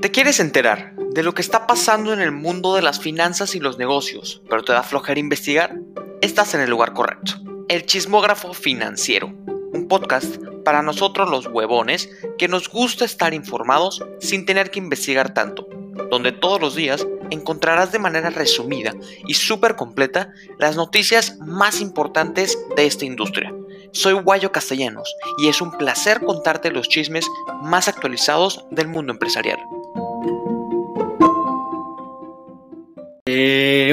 ¿Te 0.00 0.10
quieres 0.10 0.40
enterar 0.40 0.94
de 0.96 1.22
lo 1.22 1.34
que 1.34 1.42
está 1.42 1.66
pasando 1.66 2.14
en 2.14 2.20
el 2.20 2.32
mundo 2.32 2.74
de 2.74 2.80
las 2.80 3.00
finanzas 3.00 3.54
y 3.54 3.60
los 3.60 3.76
negocios, 3.76 4.40
pero 4.48 4.64
te 4.64 4.72
da 4.72 4.82
flojera 4.82 5.20
investigar? 5.20 5.76
Estás 6.22 6.54
en 6.54 6.62
el 6.62 6.70
lugar 6.70 6.94
correcto. 6.94 7.34
El 7.68 7.84
Chismógrafo 7.84 8.54
Financiero, 8.54 9.26
un 9.26 9.88
podcast 9.88 10.38
para 10.64 10.80
nosotros 10.80 11.28
los 11.28 11.48
huevones 11.48 12.08
que 12.38 12.48
nos 12.48 12.70
gusta 12.70 13.04
estar 13.04 13.34
informados 13.34 14.02
sin 14.20 14.46
tener 14.46 14.70
que 14.70 14.78
investigar 14.78 15.34
tanto, 15.34 15.68
donde 16.10 16.32
todos 16.32 16.62
los 16.62 16.74
días 16.74 17.06
encontrarás 17.28 17.92
de 17.92 17.98
manera 17.98 18.30
resumida 18.30 18.94
y 19.26 19.34
súper 19.34 19.76
completa 19.76 20.32
las 20.58 20.76
noticias 20.76 21.36
más 21.40 21.82
importantes 21.82 22.56
de 22.74 22.86
esta 22.86 23.04
industria. 23.04 23.52
Soy 23.92 24.14
Guayo 24.14 24.50
Castellanos 24.50 25.14
y 25.36 25.48
es 25.48 25.60
un 25.60 25.72
placer 25.72 26.20
contarte 26.20 26.70
los 26.70 26.88
chismes 26.88 27.26
más 27.62 27.86
actualizados 27.86 28.64
del 28.70 28.88
mundo 28.88 29.12
empresarial. 29.12 29.58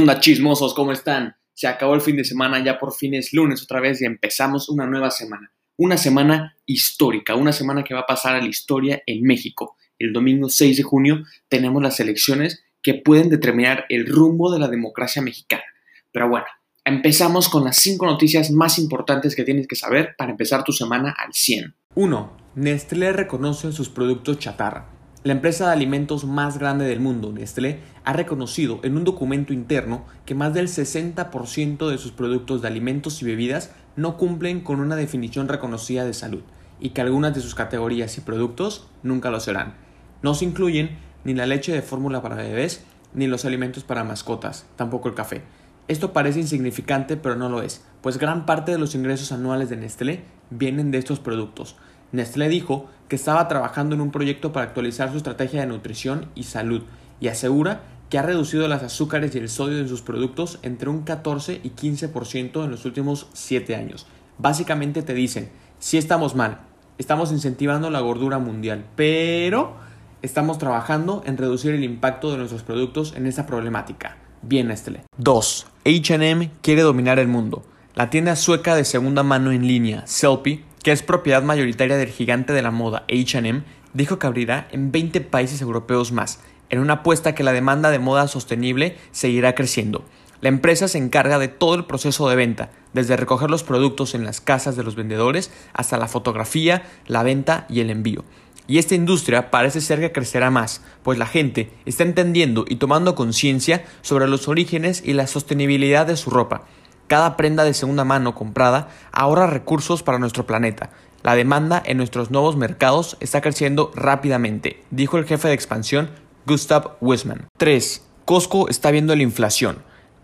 Onda 0.00 0.18
chismosos? 0.18 0.72
¿Cómo 0.72 0.92
están? 0.92 1.36
Se 1.52 1.66
acabó 1.66 1.94
el 1.94 2.00
fin 2.00 2.16
de 2.16 2.24
semana, 2.24 2.64
ya 2.64 2.78
por 2.78 2.94
fin 2.94 3.12
es 3.12 3.34
lunes 3.34 3.62
otra 3.62 3.80
vez 3.80 4.00
y 4.00 4.06
empezamos 4.06 4.70
una 4.70 4.86
nueva 4.86 5.10
semana. 5.10 5.52
Una 5.76 5.98
semana 5.98 6.56
histórica, 6.64 7.34
una 7.34 7.52
semana 7.52 7.84
que 7.84 7.92
va 7.92 8.00
a 8.00 8.06
pasar 8.06 8.34
a 8.34 8.40
la 8.40 8.48
historia 8.48 9.02
en 9.04 9.22
México. 9.22 9.76
El 9.98 10.14
domingo 10.14 10.48
6 10.48 10.78
de 10.78 10.82
junio 10.82 11.22
tenemos 11.48 11.82
las 11.82 12.00
elecciones 12.00 12.64
que 12.82 12.94
pueden 12.94 13.28
determinar 13.28 13.84
el 13.90 14.06
rumbo 14.06 14.50
de 14.50 14.58
la 14.58 14.68
democracia 14.68 15.20
mexicana. 15.20 15.64
Pero 16.12 16.30
bueno, 16.30 16.46
empezamos 16.86 17.50
con 17.50 17.64
las 17.64 17.76
5 17.76 18.06
noticias 18.06 18.50
más 18.50 18.78
importantes 18.78 19.36
que 19.36 19.44
tienes 19.44 19.68
que 19.68 19.76
saber 19.76 20.14
para 20.16 20.30
empezar 20.30 20.64
tu 20.64 20.72
semana 20.72 21.14
al 21.18 21.34
100. 21.34 21.74
1. 21.94 22.36
Nestlé 22.54 23.12
reconoce 23.12 23.70
sus 23.70 23.90
productos 23.90 24.38
chatarra. 24.38 24.99
La 25.22 25.32
empresa 25.32 25.66
de 25.66 25.72
alimentos 25.72 26.24
más 26.24 26.56
grande 26.56 26.86
del 26.86 26.98
mundo, 26.98 27.30
Nestlé, 27.30 27.80
ha 28.04 28.14
reconocido 28.14 28.80
en 28.84 28.96
un 28.96 29.04
documento 29.04 29.52
interno 29.52 30.06
que 30.24 30.34
más 30.34 30.54
del 30.54 30.68
60% 30.68 31.90
de 31.90 31.98
sus 31.98 32.12
productos 32.12 32.62
de 32.62 32.68
alimentos 32.68 33.20
y 33.20 33.26
bebidas 33.26 33.70
no 33.96 34.16
cumplen 34.16 34.62
con 34.62 34.80
una 34.80 34.96
definición 34.96 35.46
reconocida 35.46 36.06
de 36.06 36.14
salud 36.14 36.40
y 36.80 36.90
que 36.90 37.02
algunas 37.02 37.34
de 37.34 37.42
sus 37.42 37.54
categorías 37.54 38.16
y 38.16 38.22
productos 38.22 38.88
nunca 39.02 39.30
lo 39.30 39.40
serán. 39.40 39.74
No 40.22 40.32
se 40.32 40.46
incluyen 40.46 40.96
ni 41.24 41.34
la 41.34 41.44
leche 41.44 41.70
de 41.70 41.82
fórmula 41.82 42.22
para 42.22 42.36
bebés, 42.36 42.82
ni 43.12 43.26
los 43.26 43.44
alimentos 43.44 43.84
para 43.84 44.04
mascotas, 44.04 44.64
tampoco 44.76 45.10
el 45.10 45.14
café. 45.14 45.42
Esto 45.86 46.14
parece 46.14 46.40
insignificante, 46.40 47.18
pero 47.18 47.36
no 47.36 47.50
lo 47.50 47.60
es, 47.60 47.84
pues 48.00 48.16
gran 48.16 48.46
parte 48.46 48.72
de 48.72 48.78
los 48.78 48.94
ingresos 48.94 49.32
anuales 49.32 49.68
de 49.68 49.76
Nestlé 49.76 50.24
vienen 50.48 50.90
de 50.90 50.96
estos 50.96 51.20
productos. 51.20 51.76
Nestlé 52.12 52.48
dijo 52.48 52.88
que 53.08 53.16
estaba 53.16 53.48
trabajando 53.48 53.94
en 53.94 54.00
un 54.00 54.10
proyecto 54.10 54.52
para 54.52 54.66
actualizar 54.66 55.10
su 55.10 55.16
estrategia 55.16 55.60
de 55.60 55.66
nutrición 55.66 56.26
y 56.34 56.44
salud 56.44 56.82
y 57.20 57.28
asegura 57.28 57.82
que 58.08 58.18
ha 58.18 58.22
reducido 58.22 58.66
las 58.66 58.82
azúcares 58.82 59.34
y 59.34 59.38
el 59.38 59.48
sodio 59.48 59.78
en 59.78 59.88
sus 59.88 60.02
productos 60.02 60.58
entre 60.62 60.90
un 60.90 61.02
14 61.02 61.60
y 61.62 61.70
15% 61.70 62.64
en 62.64 62.70
los 62.70 62.84
últimos 62.84 63.28
7 63.32 63.76
años. 63.76 64.06
Básicamente 64.38 65.02
te 65.02 65.14
dicen, 65.14 65.50
si 65.78 65.96
estamos 65.96 66.34
mal, 66.34 66.58
estamos 66.98 67.30
incentivando 67.30 67.88
la 67.90 68.00
gordura 68.00 68.38
mundial, 68.38 68.84
pero 68.96 69.74
estamos 70.22 70.58
trabajando 70.58 71.22
en 71.24 71.36
reducir 71.36 71.72
el 71.74 71.84
impacto 71.84 72.32
de 72.32 72.38
nuestros 72.38 72.62
productos 72.62 73.14
en 73.16 73.26
esa 73.26 73.46
problemática. 73.46 74.16
Bien, 74.42 74.68
Nestlé. 74.68 75.02
2. 75.18 75.66
HM 75.84 76.50
quiere 76.62 76.82
dominar 76.82 77.18
el 77.18 77.28
mundo. 77.28 77.62
La 77.94 78.10
tienda 78.10 78.34
sueca 78.36 78.74
de 78.74 78.84
segunda 78.84 79.22
mano 79.22 79.52
en 79.52 79.66
línea, 79.66 80.06
Selfie, 80.06 80.64
que 80.82 80.92
es 80.92 81.02
propiedad 81.02 81.42
mayoritaria 81.42 81.96
del 81.96 82.10
gigante 82.10 82.52
de 82.52 82.62
la 82.62 82.70
moda 82.70 83.04
HM, 83.08 83.64
dijo 83.92 84.18
que 84.18 84.26
abrirá 84.26 84.68
en 84.72 84.92
20 84.92 85.20
países 85.22 85.60
europeos 85.60 86.12
más, 86.12 86.40
en 86.70 86.78
una 86.78 86.94
apuesta 86.94 87.34
que 87.34 87.42
la 87.42 87.52
demanda 87.52 87.90
de 87.90 87.98
moda 87.98 88.28
sostenible 88.28 88.96
seguirá 89.10 89.54
creciendo. 89.54 90.04
La 90.40 90.48
empresa 90.48 90.88
se 90.88 90.98
encarga 90.98 91.38
de 91.38 91.48
todo 91.48 91.74
el 91.74 91.84
proceso 91.84 92.28
de 92.28 92.36
venta, 92.36 92.70
desde 92.94 93.16
recoger 93.16 93.50
los 93.50 93.62
productos 93.62 94.14
en 94.14 94.24
las 94.24 94.40
casas 94.40 94.74
de 94.74 94.82
los 94.82 94.94
vendedores 94.94 95.50
hasta 95.74 95.98
la 95.98 96.08
fotografía, 96.08 96.84
la 97.06 97.22
venta 97.22 97.66
y 97.68 97.80
el 97.80 97.90
envío. 97.90 98.24
Y 98.66 98.78
esta 98.78 98.94
industria 98.94 99.50
parece 99.50 99.80
ser 99.80 100.00
que 100.00 100.12
crecerá 100.12 100.50
más, 100.50 100.82
pues 101.02 101.18
la 101.18 101.26
gente 101.26 101.70
está 101.84 102.04
entendiendo 102.04 102.64
y 102.68 102.76
tomando 102.76 103.16
conciencia 103.16 103.84
sobre 104.00 104.28
los 104.28 104.48
orígenes 104.48 105.02
y 105.04 105.12
la 105.12 105.26
sostenibilidad 105.26 106.06
de 106.06 106.16
su 106.16 106.30
ropa. 106.30 106.66
Cada 107.10 107.36
prenda 107.36 107.64
de 107.64 107.74
segunda 107.74 108.04
mano 108.04 108.36
comprada 108.36 108.86
ahorra 109.10 109.48
recursos 109.48 110.04
para 110.04 110.20
nuestro 110.20 110.46
planeta. 110.46 110.90
La 111.24 111.34
demanda 111.34 111.82
en 111.84 111.96
nuestros 111.96 112.30
nuevos 112.30 112.54
mercados 112.54 113.16
está 113.18 113.40
creciendo 113.40 113.90
rápidamente, 113.96 114.84
dijo 114.92 115.18
el 115.18 115.24
jefe 115.24 115.48
de 115.48 115.54
expansión 115.54 116.10
Gustav 116.46 116.98
Wisman. 117.00 117.48
3. 117.58 118.04
Costco 118.24 118.68
está 118.68 118.92
viendo 118.92 119.16
la 119.16 119.24
inflación. 119.24 119.78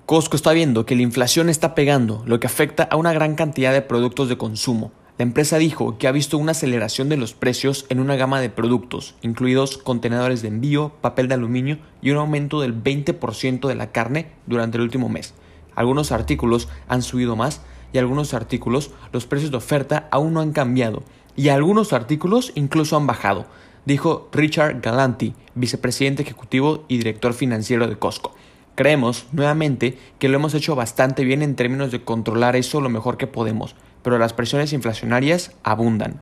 Costco 0.07 0.37
está 0.37 0.53
viendo 0.53 0.87
que 0.87 0.95
la 0.95 1.03
inflación 1.03 1.49
está 1.49 1.75
pegando, 1.75 2.23
lo 2.25 2.39
que 2.39 2.47
afecta 2.47 2.85
a 2.85 2.95
una 2.95 3.13
gran 3.13 3.35
cantidad 3.35 3.73
de 3.73 3.83
productos 3.83 4.29
de 4.29 4.39
consumo. 4.39 4.93
La 5.19 5.25
empresa 5.25 5.59
dijo 5.59 5.99
que 5.99 6.07
ha 6.07 6.13
visto 6.13 6.39
una 6.39 6.53
aceleración 6.53 7.09
de 7.09 7.17
los 7.17 7.35
precios 7.35 7.87
en 7.89 7.99
una 7.99 8.15
gama 8.15 8.41
de 8.41 8.51
productos, 8.51 9.17
incluidos 9.23 9.77
contenedores 9.77 10.41
de 10.41 10.49
envío, 10.49 10.93
papel 11.01 11.27
de 11.27 11.35
aluminio 11.35 11.79
y 12.01 12.13
un 12.13 12.19
aumento 12.19 12.61
del 12.61 12.81
20% 12.81 13.67
de 13.67 13.75
la 13.75 13.91
carne 13.91 14.31
durante 14.47 14.77
el 14.77 14.85
último 14.85 15.09
mes. 15.09 15.35
Algunos 15.77 16.11
artículos 16.11 16.69
han 16.89 17.03
subido 17.03 17.37
más 17.37 17.61
y 17.93 17.99
algunos 17.99 18.35
artículos 18.35 18.91
los 19.13 19.27
precios 19.27 19.53
de 19.53 19.59
oferta 19.59 20.09
aún 20.11 20.33
no 20.33 20.41
han 20.41 20.53
cambiado 20.53 21.05
y 21.37 21.51
algunos 21.51 21.93
artículos 21.93 22.51
incluso 22.55 22.97
han 22.97 23.07
bajado, 23.07 23.47
dijo 23.85 24.29
Richard 24.33 24.81
Galanti, 24.81 25.35
vicepresidente 25.55 26.23
ejecutivo 26.23 26.85
y 26.89 26.99
director 26.99 27.35
financiero 27.35 27.87
de 27.87 27.97
Costco. 27.97 28.35
Creemos, 28.75 29.27
nuevamente, 29.33 29.99
que 30.19 30.29
lo 30.29 30.37
hemos 30.37 30.55
hecho 30.55 30.75
bastante 30.75 31.25
bien 31.25 31.43
en 31.43 31.57
términos 31.57 31.91
de 31.93 32.03
controlar 32.03 32.57
eso 32.57 32.81
lo 32.81 32.91
mejor 32.91 33.17
que 33.17 33.27
podemos, 33.27 33.75
pero 34.03 34.19
las 34.19 34.33
presiones 34.33 34.73
inflacionarias 34.73 35.53
abundan. 35.63 36.21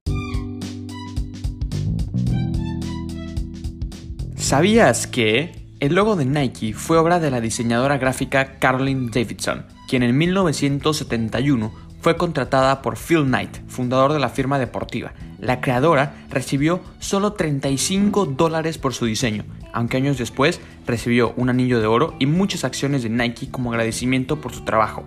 ¿Sabías 4.35 5.07
que 5.07 5.64
el 5.79 5.95
logo 5.95 6.15
de 6.15 6.25
Nike 6.25 6.73
fue 6.73 6.97
obra 6.97 7.19
de 7.19 7.29
la 7.29 7.41
diseñadora 7.41 7.97
gráfica 7.97 8.57
Caroline 8.59 9.09
Davidson, 9.11 9.65
quien 9.87 10.03
en 10.03 10.17
1971 10.17 11.73
fue 11.99 12.17
contratada 12.17 12.81
por 12.81 12.97
Phil 12.97 13.23
Knight, 13.25 13.57
fundador 13.67 14.13
de 14.13 14.19
la 14.19 14.29
firma 14.29 14.57
deportiva. 14.57 15.13
La 15.39 15.59
creadora 15.59 16.25
recibió 16.29 16.79
solo 16.99 17.33
35 17.33 18.25
dólares 18.25 18.77
por 18.77 18.93
su 18.93 19.05
diseño, 19.05 19.43
aunque 19.73 19.97
años 19.97 20.17
después 20.17 20.61
recibió 20.85 21.33
un 21.35 21.49
anillo 21.49 21.81
de 21.81 21.87
oro 21.87 22.15
y 22.19 22.25
muchas 22.25 22.63
acciones 22.63 23.03
de 23.03 23.09
Nike 23.09 23.51
como 23.51 23.71
agradecimiento 23.71 24.39
por 24.39 24.53
su 24.53 24.63
trabajo. 24.63 25.03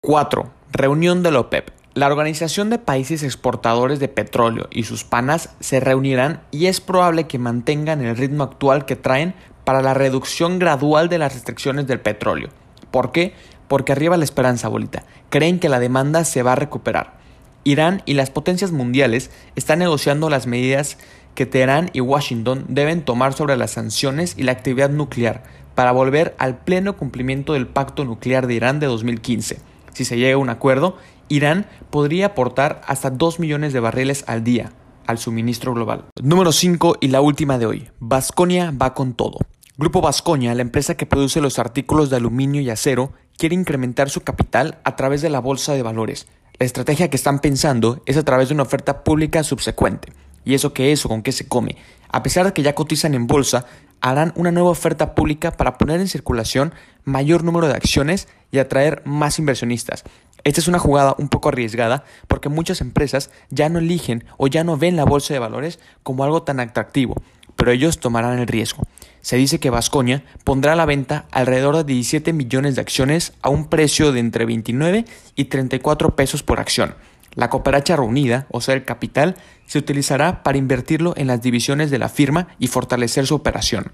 4. 0.00 0.50
Reunión 0.72 1.22
de 1.22 1.30
la 1.30 1.40
OPEP. 1.40 1.79
La 1.92 2.06
Organización 2.06 2.70
de 2.70 2.78
Países 2.78 3.24
Exportadores 3.24 3.98
de 3.98 4.06
Petróleo 4.06 4.68
y 4.70 4.84
sus 4.84 5.02
panas 5.02 5.50
se 5.58 5.80
reunirán 5.80 6.40
y 6.52 6.66
es 6.66 6.80
probable 6.80 7.26
que 7.26 7.40
mantengan 7.40 8.00
el 8.00 8.16
ritmo 8.16 8.44
actual 8.44 8.84
que 8.84 8.94
traen 8.94 9.34
para 9.64 9.82
la 9.82 9.92
reducción 9.92 10.60
gradual 10.60 11.08
de 11.08 11.18
las 11.18 11.34
restricciones 11.34 11.88
del 11.88 11.98
petróleo. 11.98 12.50
¿Por 12.92 13.10
qué? 13.10 13.34
Porque 13.66 13.90
arriba 13.90 14.16
la 14.16 14.22
esperanza, 14.22 14.68
bolita. 14.68 15.02
Creen 15.30 15.58
que 15.58 15.68
la 15.68 15.80
demanda 15.80 16.24
se 16.24 16.44
va 16.44 16.52
a 16.52 16.56
recuperar. 16.56 17.18
Irán 17.64 18.02
y 18.06 18.14
las 18.14 18.30
potencias 18.30 18.70
mundiales 18.70 19.32
están 19.56 19.80
negociando 19.80 20.30
las 20.30 20.46
medidas 20.46 20.96
que 21.34 21.44
Teherán 21.44 21.90
y 21.92 22.00
Washington 22.00 22.66
deben 22.68 23.02
tomar 23.02 23.32
sobre 23.32 23.56
las 23.56 23.72
sanciones 23.72 24.36
y 24.38 24.44
la 24.44 24.52
actividad 24.52 24.90
nuclear 24.90 25.42
para 25.74 25.90
volver 25.90 26.36
al 26.38 26.58
pleno 26.58 26.96
cumplimiento 26.96 27.54
del 27.54 27.66
pacto 27.66 28.04
nuclear 28.04 28.46
de 28.46 28.54
Irán 28.54 28.78
de 28.78 28.86
2015. 28.86 29.58
Si 29.92 30.04
se 30.04 30.16
llega 30.16 30.34
a 30.34 30.38
un 30.38 30.50
acuerdo, 30.50 30.96
Irán 31.30 31.66
podría 31.90 32.26
aportar 32.26 32.82
hasta 32.86 33.08
2 33.08 33.38
millones 33.38 33.72
de 33.72 33.80
barriles 33.80 34.24
al 34.26 34.44
día 34.44 34.72
al 35.06 35.18
suministro 35.18 35.72
global. 35.74 36.04
Número 36.22 36.52
5 36.52 36.98
y 37.00 37.08
la 37.08 37.20
última 37.20 37.58
de 37.58 37.66
hoy. 37.66 37.90
Vasconia 37.98 38.72
va 38.72 38.94
con 38.94 39.14
todo. 39.14 39.38
Grupo 39.76 40.00
Vasconia, 40.00 40.54
la 40.54 40.62
empresa 40.62 40.96
que 40.96 41.06
produce 41.06 41.40
los 41.40 41.58
artículos 41.58 42.10
de 42.10 42.16
aluminio 42.16 42.60
y 42.60 42.70
acero, 42.70 43.12
quiere 43.36 43.54
incrementar 43.54 44.10
su 44.10 44.20
capital 44.20 44.78
a 44.84 44.96
través 44.96 45.22
de 45.22 45.30
la 45.30 45.40
bolsa 45.40 45.72
de 45.72 45.82
valores. 45.82 46.26
La 46.58 46.66
estrategia 46.66 47.08
que 47.08 47.16
están 47.16 47.38
pensando 47.38 48.02
es 48.06 48.16
a 48.16 48.24
través 48.24 48.48
de 48.48 48.54
una 48.54 48.64
oferta 48.64 49.02
pública 49.02 49.42
subsecuente. 49.42 50.12
¿Y 50.44 50.54
eso 50.54 50.72
qué 50.72 50.92
es 50.92 51.04
o 51.04 51.08
con 51.08 51.22
qué 51.22 51.32
se 51.32 51.48
come? 51.48 51.76
A 52.08 52.22
pesar 52.22 52.46
de 52.46 52.52
que 52.52 52.62
ya 52.62 52.74
cotizan 52.74 53.14
en 53.14 53.26
bolsa, 53.26 53.66
harán 54.00 54.32
una 54.36 54.50
nueva 54.50 54.70
oferta 54.70 55.14
pública 55.14 55.52
para 55.52 55.78
poner 55.78 56.00
en 56.00 56.08
circulación 56.08 56.72
mayor 57.04 57.44
número 57.44 57.68
de 57.68 57.74
acciones 57.74 58.28
y 58.50 58.58
atraer 58.58 59.02
más 59.04 59.38
inversionistas. 59.38 60.04
Esta 60.44 60.60
es 60.60 60.68
una 60.68 60.78
jugada 60.78 61.14
un 61.18 61.28
poco 61.28 61.48
arriesgada 61.48 62.04
porque 62.28 62.48
muchas 62.48 62.80
empresas 62.80 63.30
ya 63.50 63.68
no 63.68 63.78
eligen 63.78 64.24
o 64.36 64.46
ya 64.46 64.64
no 64.64 64.76
ven 64.76 64.96
la 64.96 65.04
bolsa 65.04 65.34
de 65.34 65.40
valores 65.40 65.78
como 66.02 66.24
algo 66.24 66.42
tan 66.42 66.60
atractivo, 66.60 67.14
pero 67.56 67.72
ellos 67.72 67.98
tomarán 67.98 68.38
el 68.38 68.46
riesgo. 68.46 68.84
Se 69.20 69.36
dice 69.36 69.60
que 69.60 69.70
Vasconia 69.70 70.24
pondrá 70.44 70.72
a 70.72 70.76
la 70.76 70.86
venta 70.86 71.26
alrededor 71.30 71.76
de 71.76 71.84
17 71.84 72.32
millones 72.32 72.74
de 72.74 72.80
acciones 72.80 73.34
a 73.42 73.50
un 73.50 73.68
precio 73.68 74.12
de 74.12 74.20
entre 74.20 74.46
29 74.46 75.04
y 75.36 75.44
34 75.44 76.16
pesos 76.16 76.42
por 76.42 76.58
acción. 76.58 76.94
La 77.34 77.50
cooperacha 77.50 77.96
reunida, 77.96 78.46
o 78.50 78.60
sea, 78.60 78.74
el 78.74 78.84
capital, 78.84 79.36
se 79.66 79.78
utilizará 79.78 80.42
para 80.42 80.58
invertirlo 80.58 81.14
en 81.16 81.26
las 81.26 81.42
divisiones 81.42 81.90
de 81.90 81.98
la 81.98 82.08
firma 82.08 82.48
y 82.58 82.66
fortalecer 82.66 83.26
su 83.26 83.34
operación. 83.34 83.92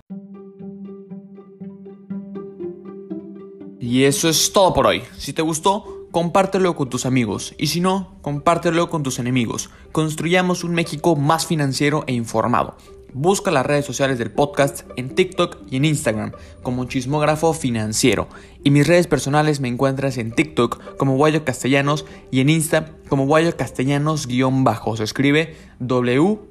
Y 3.79 4.05
eso 4.05 4.29
es 4.29 4.53
todo 4.53 4.73
por 4.73 4.87
hoy. 4.87 5.03
Si 5.19 5.33
te 5.33 5.43
gustó, 5.43 5.96
compártelo 6.17 6.75
con 6.77 6.89
tus 6.89 7.05
amigos 7.05 7.55
y 7.59 7.67
si 7.67 7.83
no, 7.83 8.17
compártelo 8.23 8.89
con 8.89 9.03
tus 9.03 9.19
enemigos. 9.19 9.69
Construyamos 9.93 10.65
un 10.65 10.73
México 10.73 11.15
más 11.15 11.45
financiero 11.45 12.05
e 12.07 12.15
informado. 12.15 12.79
Busca 13.13 13.51
las 13.51 13.67
redes 13.67 13.85
sociales 13.85 14.19
del 14.19 14.31
podcast 14.31 14.85
en 14.97 15.15
TikTok 15.15 15.59
y 15.71 15.77
en 15.77 15.85
Instagram 15.85 16.33
como 16.63 16.87
Chismógrafo 16.87 17.53
Financiero. 17.53 18.29
Y 18.65 18.71
mis 18.71 18.87
redes 18.87 19.07
personales 19.09 19.61
me 19.61 19.69
encuentras 19.69 20.17
en 20.17 20.33
TikTok 20.33 20.97
como 20.97 21.17
Guayo 21.17 21.45
Castellanos 21.45 22.07
y 22.31 22.41
en 22.41 22.49
Insta 22.49 22.93
como 23.11 23.27
Guayo 23.27 23.55
Castellanos-bajo. 23.55 24.97
Se 24.97 25.05
escribe 25.05 25.55
W-A-Y-O. 25.81 26.47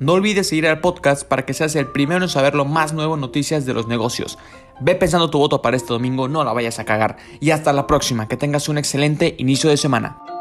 No 0.00 0.14
olvides 0.14 0.48
seguir 0.48 0.66
al 0.66 0.80
podcast 0.80 1.28
para 1.28 1.44
que 1.44 1.54
seas 1.54 1.76
el 1.76 1.86
primero 1.86 2.24
en 2.24 2.30
saber 2.30 2.54
lo 2.54 2.64
más 2.64 2.94
nuevo 2.94 3.14
en 3.14 3.20
noticias 3.20 3.66
de 3.66 3.74
los 3.74 3.86
negocios. 3.88 4.38
Ve 4.80 4.94
pensando 4.94 5.30
tu 5.30 5.38
voto 5.38 5.62
para 5.62 5.76
este 5.76 5.92
domingo, 5.92 6.28
no 6.28 6.44
la 6.44 6.52
vayas 6.52 6.78
a 6.78 6.84
cagar. 6.84 7.16
Y 7.40 7.50
hasta 7.50 7.72
la 7.72 7.86
próxima, 7.86 8.28
que 8.28 8.36
tengas 8.36 8.68
un 8.68 8.78
excelente 8.78 9.34
inicio 9.38 9.70
de 9.70 9.76
semana. 9.76 10.33